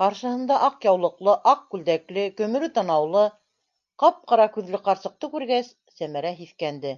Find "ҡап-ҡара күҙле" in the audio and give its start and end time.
4.04-4.82